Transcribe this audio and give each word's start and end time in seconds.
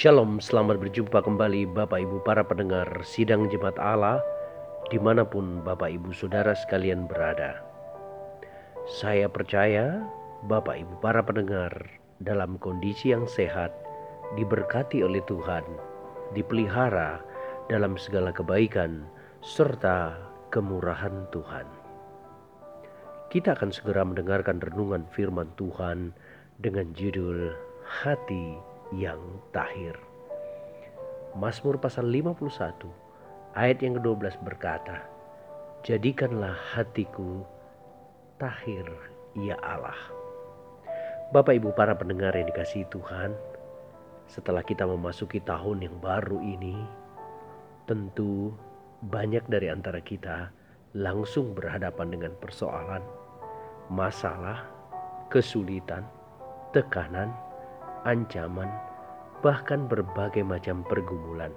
Shalom, 0.00 0.40
selamat 0.40 0.80
berjumpa 0.80 1.20
kembali 1.20 1.76
Bapak 1.76 2.00
Ibu 2.00 2.24
para 2.24 2.40
pendengar 2.40 2.88
Sidang 3.04 3.52
Jemaat 3.52 3.76
Allah 3.76 4.24
di 4.88 4.96
mana 4.96 5.28
pun 5.28 5.60
Bapak 5.60 5.92
Ibu 5.92 6.16
Saudara 6.16 6.56
sekalian 6.56 7.04
berada. 7.04 7.60
Saya 8.88 9.28
percaya 9.28 10.00
Bapak 10.48 10.80
Ibu 10.80 11.04
para 11.04 11.20
pendengar 11.20 11.68
dalam 12.16 12.56
kondisi 12.64 13.12
yang 13.12 13.28
sehat, 13.28 13.76
diberkati 14.40 15.04
oleh 15.04 15.20
Tuhan, 15.28 15.68
dipelihara 16.32 17.20
dalam 17.68 18.00
segala 18.00 18.32
kebaikan, 18.32 19.04
serta 19.44 20.16
kemurahan 20.48 21.28
Tuhan. 21.28 21.68
Kita 23.28 23.52
akan 23.52 23.68
segera 23.68 24.00
mendengarkan 24.08 24.64
renungan 24.64 25.04
firman 25.12 25.52
Tuhan 25.60 26.16
dengan 26.56 26.88
judul 26.96 27.52
Hati 27.84 28.69
yang 28.94 29.20
tahir. 29.54 29.94
Mazmur 31.38 31.78
pasal 31.78 32.10
51 32.10 32.90
ayat 33.54 33.78
yang 33.82 33.98
ke-12 33.98 34.34
berkata, 34.42 35.06
Jadikanlah 35.86 36.52
hatiku 36.76 37.46
tahir 38.36 38.84
ya 39.38 39.56
Allah. 39.62 39.96
Bapak 41.30 41.56
Ibu 41.56 41.70
para 41.72 41.94
pendengar 41.94 42.34
yang 42.34 42.50
dikasihi 42.50 42.90
Tuhan, 42.90 43.32
setelah 44.26 44.66
kita 44.66 44.82
memasuki 44.84 45.38
tahun 45.40 45.86
yang 45.86 45.96
baru 46.02 46.42
ini, 46.42 46.74
tentu 47.86 48.50
banyak 49.06 49.46
dari 49.46 49.70
antara 49.70 50.02
kita 50.02 50.50
langsung 50.92 51.54
berhadapan 51.54 52.10
dengan 52.10 52.32
persoalan, 52.42 53.02
masalah, 53.88 54.66
kesulitan, 55.30 56.02
tekanan, 56.74 57.30
ancaman, 58.04 58.68
bahkan 59.44 59.84
berbagai 59.88 60.44
macam 60.44 60.84
pergumulan. 60.84 61.52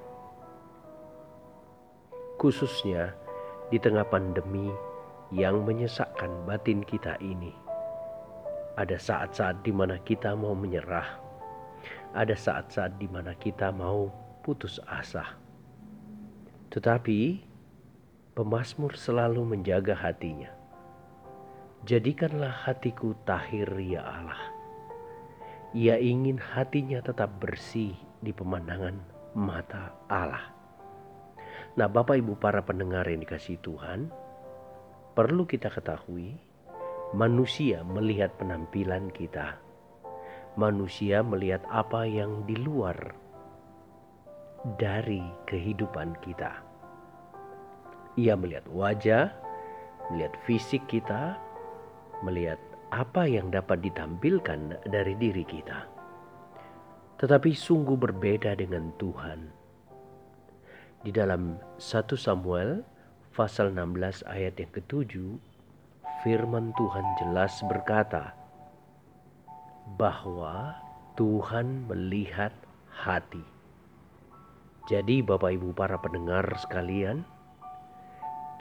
Khususnya 2.39 3.15
di 3.71 3.79
tengah 3.79 4.03
pandemi 4.07 4.67
yang 5.31 5.63
menyesakkan 5.63 6.29
batin 6.43 6.83
kita 6.83 7.15
ini. 7.23 7.55
Ada 8.73 8.97
saat-saat 8.97 9.61
di 9.61 9.71
mana 9.71 10.01
kita 10.01 10.33
mau 10.33 10.57
menyerah. 10.57 11.21
Ada 12.13 12.33
saat-saat 12.33 12.97
di 12.97 13.05
mana 13.09 13.37
kita 13.37 13.69
mau 13.69 14.09
putus 14.41 14.81
asa. 14.89 15.37
Tetapi 16.73 17.41
pemazmur 18.33 18.97
selalu 18.97 19.45
menjaga 19.45 19.93
hatinya. 19.93 20.49
Jadikanlah 21.85 22.65
hatiku 22.65 23.13
tahir 23.25 23.69
ya 23.77 24.01
Allah 24.01 24.52
ia 25.73 25.97
ingin 25.97 26.37
hatinya 26.37 27.01
tetap 27.01 27.41
bersih 27.41 27.97
di 28.21 28.29
pemandangan 28.29 28.93
mata 29.33 29.89
Allah. 30.05 30.53
Nah, 31.73 31.89
Bapak 31.89 32.21
Ibu 32.21 32.37
para 32.37 32.61
pendengar 32.61 33.09
yang 33.09 33.25
dikasih 33.25 33.57
Tuhan, 33.65 34.13
perlu 35.17 35.49
kita 35.49 35.73
ketahui 35.73 36.37
manusia 37.17 37.81
melihat 37.81 38.37
penampilan 38.37 39.09
kita. 39.09 39.57
Manusia 40.53 41.25
melihat 41.25 41.65
apa 41.73 42.05
yang 42.05 42.45
di 42.45 42.53
luar 42.53 43.17
dari 44.77 45.25
kehidupan 45.49 46.13
kita. 46.21 46.61
Ia 48.21 48.37
melihat 48.37 48.69
wajah, 48.69 49.33
melihat 50.13 50.37
fisik 50.45 50.85
kita, 50.85 51.33
melihat 52.21 52.61
apa 52.93 53.25
yang 53.25 53.49
dapat 53.49 53.81
ditampilkan 53.81 54.85
dari 54.85 55.17
diri 55.17 55.41
kita. 55.41 55.89
Tetapi 57.17 57.49
sungguh 57.49 57.97
berbeda 57.97 58.53
dengan 58.53 58.93
Tuhan. 59.01 59.49
Di 61.01 61.09
dalam 61.09 61.57
1 61.81 62.13
Samuel 62.13 62.85
pasal 63.33 63.73
16 63.73 64.29
ayat 64.29 64.61
yang 64.61 64.71
ketujuh, 64.77 65.41
firman 66.21 66.69
Tuhan 66.77 67.05
jelas 67.17 67.57
berkata 67.65 68.37
bahwa 69.97 70.77
Tuhan 71.17 71.89
melihat 71.89 72.53
hati. 72.93 73.41
Jadi 74.85 75.25
Bapak 75.25 75.49
Ibu 75.57 75.73
para 75.73 75.97
pendengar 75.97 76.45
sekalian, 76.61 77.25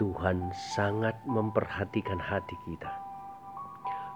Tuhan 0.01 0.49
sangat 0.73 1.21
memperhatikan 1.29 2.17
hati 2.17 2.57
kita 2.65 3.12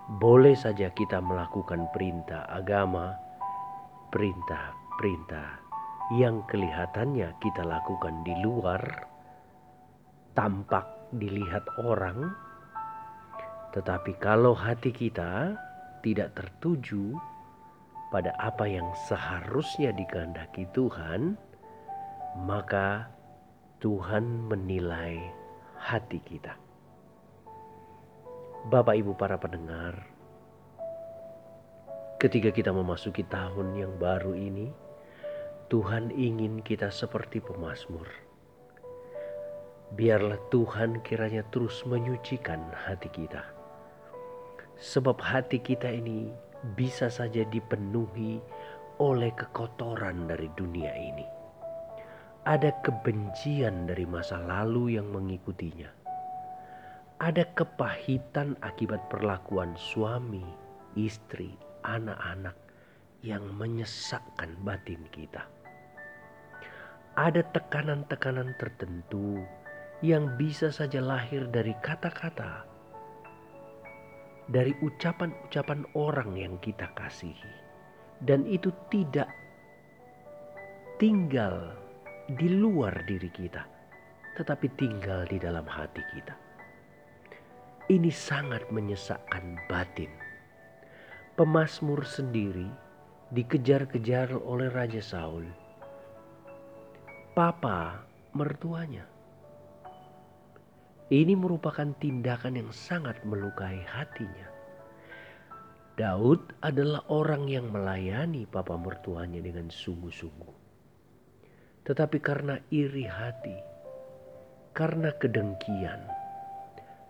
boleh 0.07 0.55
saja 0.55 0.95
kita 0.95 1.19
melakukan 1.19 1.91
perintah 1.91 2.47
agama, 2.47 3.19
perintah-perintah 4.15 5.59
yang 6.15 6.47
kelihatannya 6.47 7.35
kita 7.43 7.67
lakukan 7.67 8.23
di 8.23 8.31
luar, 8.39 8.79
tampak 10.39 10.87
dilihat 11.11 11.67
orang, 11.83 12.31
tetapi 13.75 14.15
kalau 14.23 14.55
hati 14.55 14.95
kita 14.95 15.59
tidak 16.07 16.39
tertuju 16.39 17.19
pada 18.15 18.31
apa 18.39 18.71
yang 18.71 18.87
seharusnya 19.11 19.91
dikehendaki 19.91 20.71
Tuhan, 20.71 21.35
maka 22.47 23.11
Tuhan 23.83 24.47
menilai 24.47 25.19
hati 25.83 26.23
kita. 26.23 26.66
Bapak 28.67 28.99
Ibu 28.99 29.15
para 29.15 29.39
pendengar, 29.39 29.95
ketika 32.19 32.51
kita 32.51 32.75
memasuki 32.75 33.23
tahun 33.23 33.79
yang 33.79 33.95
baru 33.95 34.35
ini, 34.35 34.75
Tuhan 35.71 36.11
ingin 36.11 36.67
kita 36.67 36.91
seperti 36.91 37.39
pemazmur. 37.39 38.11
Biarlah 39.95 40.43
Tuhan 40.51 40.99
kiranya 41.07 41.47
terus 41.55 41.87
menyucikan 41.87 42.59
hati 42.75 43.07
kita. 43.15 43.47
Sebab 44.83 45.15
hati 45.23 45.63
kita 45.63 45.87
ini 45.87 46.35
bisa 46.75 47.07
saja 47.07 47.47
dipenuhi 47.47 48.43
oleh 48.99 49.31
kekotoran 49.39 50.27
dari 50.27 50.51
dunia 50.59 50.91
ini. 50.91 51.27
Ada 52.43 52.83
kebencian 52.83 53.87
dari 53.87 54.11
masa 54.11 54.43
lalu 54.43 54.99
yang 54.99 55.15
mengikutinya 55.15 56.06
ada 57.17 57.49
kepahitan 57.57 58.61
akibat 58.61 59.01
perlakuan 59.09 59.73
suami, 59.73 60.45
istri, 61.01 61.57
anak-anak 61.81 62.53
yang 63.25 63.41
menyesakkan 63.57 64.53
batin 64.61 65.01
kita. 65.09 65.49
Ada 67.17 67.41
tekanan-tekanan 67.57 68.53
tertentu 68.61 69.41
yang 70.05 70.37
bisa 70.37 70.69
saja 70.69 71.01
lahir 71.01 71.49
dari 71.49 71.73
kata-kata, 71.81 72.69
dari 74.53 74.77
ucapan-ucapan 74.85 75.89
orang 75.97 76.37
yang 76.37 76.61
kita 76.61 76.85
kasihi, 76.93 77.53
dan 78.29 78.45
itu 78.45 78.69
tidak 78.93 79.33
tinggal 81.01 81.73
di 82.29 82.53
luar 82.53 82.93
diri 83.09 83.33
kita, 83.33 83.65
tetapi 84.37 84.69
tinggal 84.77 85.25
di 85.25 85.41
dalam 85.41 85.65
hati 85.65 86.05
kita. 86.13 86.46
Ini 87.87 88.11
sangat 88.11 88.67
menyesakkan 88.75 89.63
batin. 89.71 90.11
Pemasmur 91.39 92.03
sendiri 92.03 92.67
dikejar-kejar 93.31 94.35
oleh 94.43 94.75
Raja 94.75 94.99
Saul. 94.99 95.47
Papa 97.39 98.03
mertuanya. 98.35 99.07
Ini 101.15 101.39
merupakan 101.39 101.87
tindakan 102.03 102.59
yang 102.59 102.75
sangat 102.75 103.23
melukai 103.23 103.79
hatinya. 103.87 104.51
Daud 105.95 106.59
adalah 106.67 107.07
orang 107.07 107.47
yang 107.47 107.71
melayani 107.71 108.51
papa 108.51 108.75
mertuanya 108.75 109.39
dengan 109.39 109.71
sungguh-sungguh. 109.71 110.57
Tetapi 111.87 112.19
karena 112.19 112.59
iri 112.75 113.07
hati, 113.07 113.55
karena 114.75 115.15
kedengkian, 115.15 116.16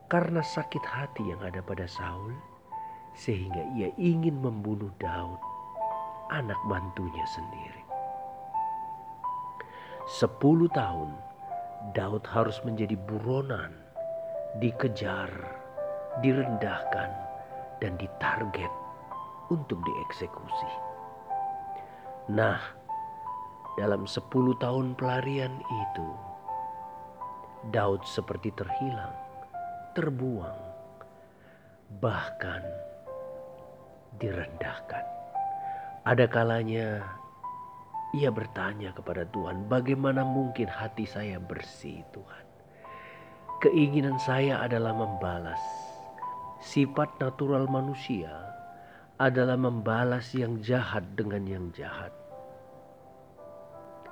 karena 0.07 0.39
sakit 0.39 0.85
hati 0.87 1.35
yang 1.35 1.43
ada 1.43 1.59
pada 1.59 1.91
Saul, 1.91 2.31
sehingga 3.11 3.59
ia 3.75 3.91
ingin 3.99 4.39
membunuh 4.39 4.91
Daud, 5.03 5.41
anak 6.31 6.59
mantunya 6.71 7.27
sendiri. 7.27 7.83
Sepuluh 10.07 10.71
tahun 10.71 11.11
Daud 11.91 12.23
harus 12.31 12.63
menjadi 12.63 12.95
buronan, 12.95 13.75
dikejar, 14.63 15.31
direndahkan, 16.23 17.11
dan 17.83 17.99
ditarget 17.99 18.71
untuk 19.51 19.83
dieksekusi. 19.83 20.73
Nah, 22.31 22.63
dalam 23.75 24.07
sepuluh 24.07 24.55
tahun 24.63 24.95
pelarian 24.95 25.59
itu, 25.67 26.09
Daud 27.75 28.07
seperti 28.07 28.55
terhilang 28.55 29.26
terbuang, 29.97 30.61
bahkan 32.05 32.61
direndahkan. 34.21 35.05
Ada 36.05 36.29
kalanya 36.29 37.01
Ia 38.15 38.31
bertanya 38.33 38.97
kepada 38.97 39.29
Tuhan, 39.29 39.67
"Bagaimana 39.69 40.25
mungkin 40.25 40.71
hati 40.71 41.05
saya 41.05 41.37
bersih, 41.37 42.01
Tuhan? 42.15 42.45
Keinginan 43.61 44.17
saya 44.17 44.63
adalah 44.63 44.95
membalas. 44.95 45.61
Sifat 46.63 47.13
natural 47.21 47.69
manusia 47.69 48.31
adalah 49.21 49.59
membalas 49.59 50.33
yang 50.33 50.61
jahat 50.65 51.05
dengan 51.13 51.45
yang 51.45 51.67
jahat. 51.77 52.15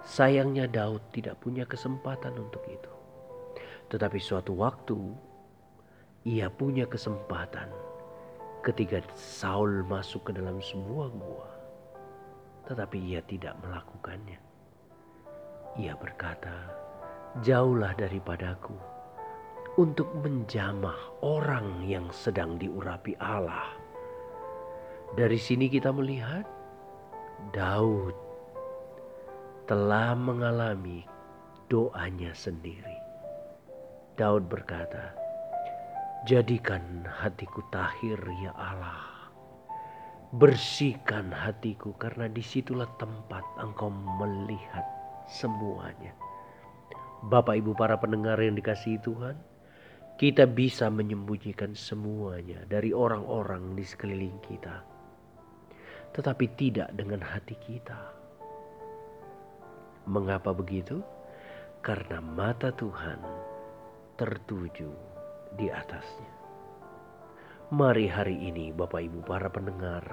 Sayangnya 0.04 0.68
Daud 0.68 1.00
tidak 1.14 1.40
punya 1.40 1.64
kesempatan 1.64 2.36
untuk 2.36 2.60
itu. 2.68 2.92
Tetapi 3.88 4.18
suatu 4.20 4.52
waktu 4.58 5.00
ia 6.24 6.48
punya 6.48 6.88
kesempatan 6.88 7.68
ketika 8.64 9.04
Saul 9.12 9.84
masuk 9.84 10.32
ke 10.32 10.32
dalam 10.32 10.56
sebuah 10.56 11.12
gua. 11.20 11.52
Tetapi 12.64 12.96
ia 12.96 13.20
tidak 13.28 13.60
melakukannya. 13.60 14.40
Ia 15.76 15.92
berkata, 16.00 16.72
"Jauhlah 17.44 17.92
daripadaku 17.92 18.72
untuk 19.76 20.08
menjamah 20.24 20.96
orang 21.20 21.84
yang 21.84 22.08
sedang 22.08 22.56
diurapi 22.56 23.12
Allah." 23.20 23.76
Dari 25.20 25.36
sini 25.36 25.68
kita 25.68 25.92
melihat 25.92 26.48
Daud 27.52 28.16
telah 29.68 30.16
mengalami 30.16 31.04
doanya 31.68 32.32
sendiri. 32.32 32.96
Daud 34.16 34.48
berkata, 34.48 35.23
"Jadikan 36.24 37.04
hatiku 37.04 37.60
tahir, 37.68 38.16
ya 38.40 38.52
Allah. 38.56 39.28
Bersihkan 40.34 41.30
hatiku, 41.30 41.94
karena 41.94 42.26
di 42.26 42.42
situlah 42.42 42.88
tempat 42.96 43.44
Engkau 43.60 43.92
melihat 43.92 44.82
semuanya." 45.28 46.16
Bapak, 47.28 47.60
ibu, 47.60 47.72
para 47.72 47.96
pendengar 48.00 48.36
yang 48.40 48.56
dikasihi 48.56 49.00
Tuhan, 49.00 49.36
kita 50.20 50.44
bisa 50.48 50.88
menyembunyikan 50.88 51.72
semuanya 51.76 52.64
dari 52.68 52.92
orang-orang 52.92 53.72
di 53.76 53.84
sekeliling 53.84 54.36
kita, 54.44 54.84
tetapi 56.12 56.44
tidak 56.56 56.92
dengan 56.92 57.24
hati 57.24 57.56
kita 57.56 58.24
Mengapa 60.04 60.52
begitu? 60.52 61.00
Karena 61.80 62.20
mata 62.20 62.68
Tuhan 62.68 63.16
tertuju 64.20 64.92
di 65.56 65.70
atasnya. 65.70 66.32
Mari 67.74 68.06
hari 68.06 68.36
ini 68.38 68.70
Bapak 68.70 69.02
Ibu 69.02 69.24
para 69.24 69.48
pendengar, 69.48 70.04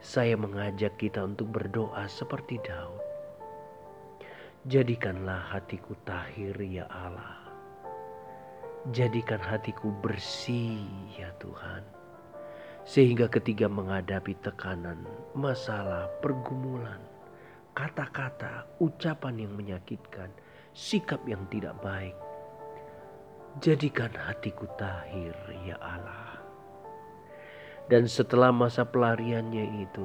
saya 0.00 0.38
mengajak 0.38 0.96
kita 0.96 1.24
untuk 1.24 1.50
berdoa 1.50 2.06
seperti 2.06 2.62
Daud. 2.62 3.02
Jadikanlah 4.66 5.46
hatiku 5.54 5.94
tahir 6.02 6.58
ya 6.58 6.90
Allah. 6.90 7.38
Jadikan 8.90 9.38
hatiku 9.38 9.94
bersih 10.02 10.82
ya 11.14 11.30
Tuhan. 11.38 11.82
Sehingga 12.86 13.26
ketika 13.26 13.66
menghadapi 13.66 14.38
tekanan, 14.42 15.02
masalah, 15.34 16.06
pergumulan, 16.22 17.02
kata-kata, 17.74 18.66
ucapan 18.78 19.42
yang 19.42 19.52
menyakitkan, 19.58 20.30
sikap 20.70 21.22
yang 21.26 21.42
tidak 21.50 21.74
baik. 21.82 22.14
Jadikan 23.56 24.12
hatiku 24.12 24.68
tahir, 24.76 25.32
ya 25.64 25.80
Allah. 25.80 26.36
Dan 27.88 28.04
setelah 28.04 28.52
masa 28.52 28.84
pelariannya 28.84 29.80
itu, 29.80 30.04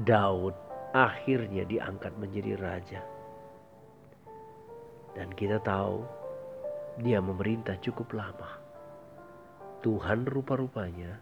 Daud 0.00 0.56
akhirnya 0.96 1.68
diangkat 1.68 2.16
menjadi 2.16 2.56
raja. 2.56 3.04
Dan 5.12 5.28
kita 5.36 5.60
tahu 5.60 6.08
dia 7.04 7.20
memerintah 7.20 7.76
cukup 7.84 8.16
lama. 8.16 8.56
Tuhan 9.84 10.24
rupa-rupanya 10.24 11.20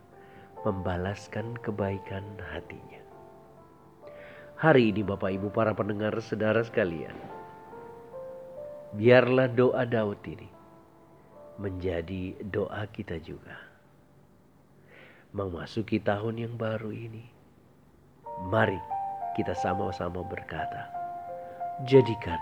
membalaskan 0.62 1.58
kebaikan 1.58 2.22
hatinya. 2.54 3.02
Hari 4.62 4.94
ini 4.94 5.02
Bapak 5.02 5.34
Ibu 5.34 5.50
para 5.50 5.74
pendengar 5.74 6.14
saudara 6.22 6.62
sekalian. 6.62 7.18
Biarlah 8.94 9.50
doa 9.50 9.82
Daud 9.82 10.22
ini 10.30 10.51
menjadi 11.62 12.34
doa 12.50 12.82
kita 12.90 13.22
juga. 13.22 13.54
Memasuki 15.30 16.02
tahun 16.02 16.42
yang 16.42 16.54
baru 16.58 16.90
ini, 16.90 17.24
mari 18.50 18.76
kita 19.38 19.54
sama-sama 19.54 20.26
berkata, 20.26 20.90
Jadikan 21.88 22.36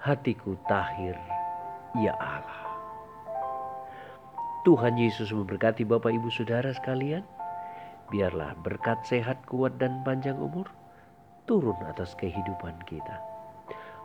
hatiku 0.00 0.56
tahir, 0.66 1.14
ya 2.00 2.16
Allah. 2.16 2.66
Tuhan 4.66 4.98
Yesus 4.98 5.30
memberkati 5.30 5.86
Bapak 5.86 6.10
Ibu 6.10 6.26
Saudara 6.32 6.74
sekalian. 6.74 7.22
Biarlah 8.10 8.58
berkat 8.66 8.98
sehat, 9.06 9.38
kuat, 9.46 9.78
dan 9.78 10.02
panjang 10.02 10.34
umur 10.34 10.66
turun 11.46 11.78
atas 11.86 12.18
kehidupan 12.18 12.74
kita. 12.90 13.22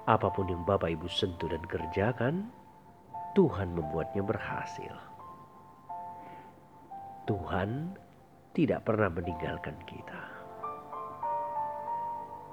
Apa 0.05 0.29
pun 0.29 0.45
yang 0.45 0.61
Bapak 0.61 0.93
Ibu 0.93 1.09
sentuh 1.09 1.49
dan 1.49 1.61
kerjakan, 1.65 2.49
Tuhan 3.31 3.71
membuatnya 3.71 4.19
berhasil. 4.19 4.91
Tuhan 7.23 7.95
tidak 8.51 8.83
pernah 8.83 9.07
meninggalkan 9.07 9.79
kita. 9.87 10.21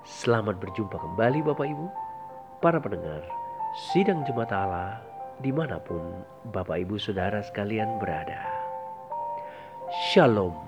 Selamat 0.06 0.62
berjumpa 0.62 0.94
kembali 0.94 1.42
Bapak 1.42 1.66
Ibu, 1.66 1.86
para 2.62 2.78
pendengar 2.78 3.26
Sidang 3.90 4.22
Jemaat 4.22 4.54
Allah 4.54 5.02
di 5.42 5.50
mana 5.50 5.82
pun 5.82 6.22
Bapak 6.54 6.86
Ibu 6.86 6.94
Saudara 6.94 7.42
sekalian 7.42 7.98
berada. 7.98 8.38
Shalom. 10.14 10.68